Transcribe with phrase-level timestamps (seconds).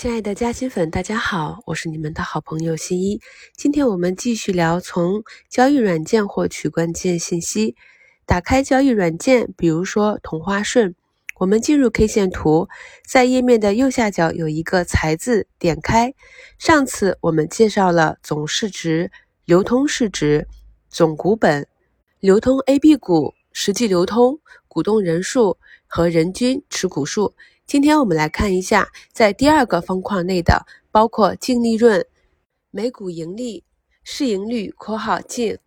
[0.00, 3.20] 亲爱的嘉兴粉，大家好，我是你们的好朋友新一。
[3.54, 7.76] 今天我们继续聊从交易软件获取关键信息。
[8.24, 10.94] 打开交易软件，比如说同花顺，
[11.38, 12.66] 我们进入 K 线图，
[13.06, 16.14] 在页面的右下角有一个财字，点开。
[16.56, 19.12] 上次我们介绍了总市值、
[19.44, 20.48] 流通市值、
[20.88, 21.66] 总股本、
[22.20, 24.38] 流通 A、B 股、实际流通、
[24.68, 27.34] 股东人数和人均持股数。
[27.66, 32.04] 今天我们来看一下，在第二个方框内的包括净利润、
[32.70, 33.62] 每股盈利、
[34.02, 35.58] 市盈率（括号净）、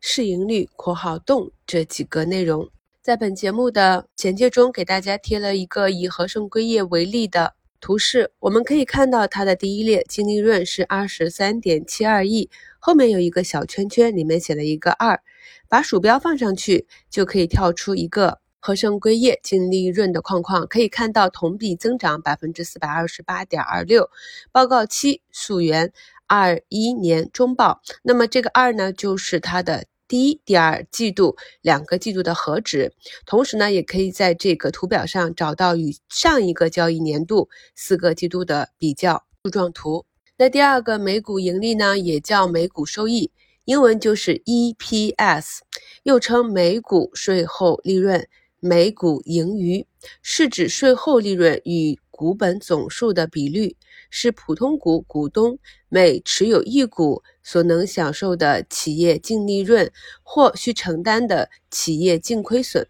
[0.00, 2.68] 市盈率（括号动）这几个内容。
[3.02, 15.20] 在本节目的简介中，给大家贴了一个以和盛硅业为例的图示，我们可以看到它的第一列净利润是二十三点七二亿，后面有一个小圈圈，里面写了一个二，
[15.68, 18.38] 把鼠标放上去就可以跳出一个。
[18.62, 24.10] 和盛硅业净利润的框框可以看到，同比增长百分之四百二十八点二六。
[24.52, 25.90] 报告期溯源
[26.26, 32.92] 二一年中报，那么这个二呢，就是它的第一、第二季度两个季度的和值。
[33.24, 40.04] 同时呢，也可以在这个图表上找到与上一个交易年度四个季度的比较柱状图。
[40.36, 43.30] 那第二个每股盈利呢，也叫每股收益，
[43.66, 45.60] 英文就是 EPS，
[46.02, 48.26] 又称每股税后利润。
[48.62, 49.86] 每股盈余
[50.20, 53.74] 是指税后利润与股本总数的比率，
[54.10, 59.90] 是普通股股东每持有一股所能享受的企业净利润
[60.22, 62.86] 或需承担的企业净亏损。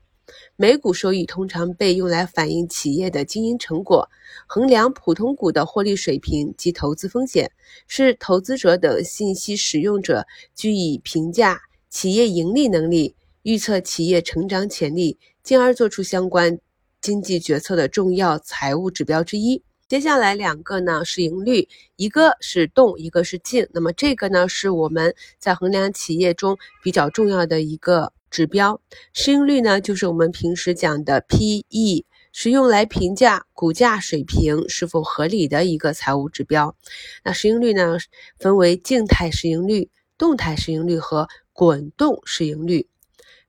[0.57, 4.11] 每股收益通常被用来反映企业的经营成果，
[4.49, 7.53] 衡量普通股的获利水平及投资风险，
[7.87, 15.21] 是投资者等信息使用者据以评价企业盈利能力、预测企业成长潜力。
[15.43, 16.59] 进而做出相关
[17.01, 19.63] 经济决策的重要财务指标之一。
[19.89, 23.67] 接下来两个呢，市盈率，一个是动，一个是静。
[23.73, 28.81] 那么这个呢，是我们在衡量企业中比较重要的一个指标。
[29.13, 36.77] 市盈率呢，就是我们平时讲的 P/E，是用来评价股价水平是否合理的一个财务指标。
[37.25, 37.99] 那市盈率呢，
[38.39, 42.87] 分为静态市盈率、动态市盈率和滚动市盈率。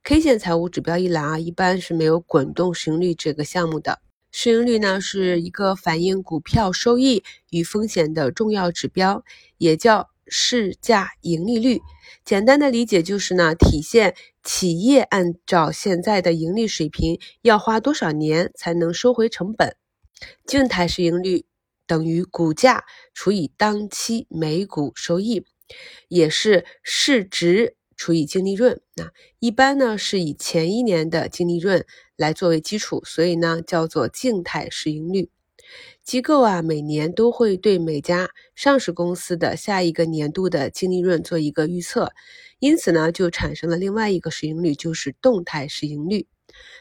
[0.04, 4.00] K 线财务指标一栏啊，一般是没有滚动市盈率这个项目的。
[4.32, 9.22] 市盈率呢，是一个反映股票收益与风险的重要指标，
[9.58, 11.80] 也叫市价盈利率。
[12.24, 19.76] 简单的理解就是呢，体现企业按照现在的盈利水平要花多少年才能收回成本。
[20.44, 21.44] 静态市盈率
[21.86, 25.46] 等于股价除以当期每股收益，
[26.08, 27.76] 也是市值。
[28.02, 31.86] 除以净利润，那一般呢是以前一年的净利润
[32.16, 35.30] 来作为基础，所以呢叫做静态市盈率。
[36.02, 42.10] 机构啊每年都会对每家上市公司的下一个年度的净利润做一个预测，
[42.58, 46.26] 因此呢就产生了另外一个市盈率，就是动态市盈率。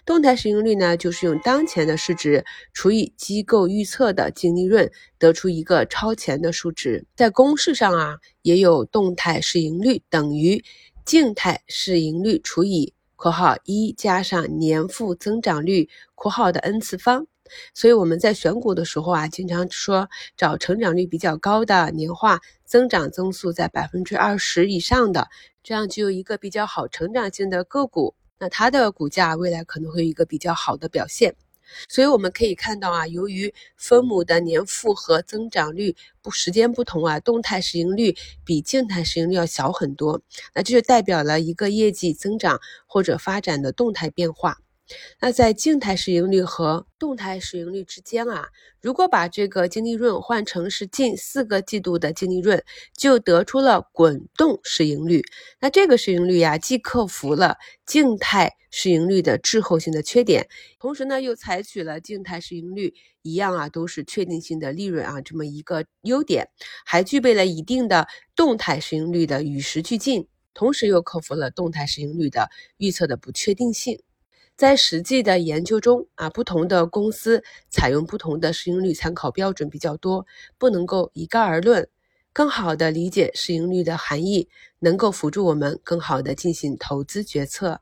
[0.06, 2.44] 动态市盈率呢，就是用当前的市值
[2.74, 7.06] 除以机构预测的净利润，得出一个超前的数值。
[7.16, 10.64] 在公式上啊，也有动态市盈率等于。
[11.06, 17.26] 静态市盈率除以（括号一）加上年复增长率（括号的 n 次方），
[17.74, 25.28] 所以我们在选股的时候啊，经常说找成长率比较高的、年化增长增速在百分之二十以上的，
[25.64, 31.36] 这样就有一个比较好成长性的个股，那它的股价未来可能会有一个比较好的表现。
[31.88, 40.22] 所以我们可以看到啊，由于分母的年复合增长率不时间不同啊，动态市盈率比静态市盈率要小很多，
[40.54, 44.60] 那这就代表了一个业绩增长或者发展的动态变化。
[45.20, 48.50] 那在静态市盈率和动态市盈率之间啊，
[48.82, 52.64] 如果把这个净利润换成是近四个季度的净利润，
[52.98, 55.24] 就得出了滚动市盈率。
[55.60, 60.48] 那这个市盈率呀，既克服了静态市盈率的滞后性的缺点，
[60.80, 66.50] 同时呢，又采取了静态市盈率一样啊，都是确定性的利润啊这么一个优点，
[66.86, 74.02] 还具备了一定的动态市盈率的与时俱进，同时又克服了动态市盈率的预测的不确定性。
[74.56, 80.26] 在实际的研究中啊，不同的公司采用不同的市盈率参考标准比较多，
[80.58, 81.88] 不能够一概而论。
[82.34, 84.48] 更好的理解市盈率的含义，
[84.80, 87.82] 能够辅助我们更好的进行投资决策。